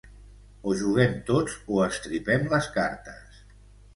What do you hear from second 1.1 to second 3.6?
tots o estripem les cartes.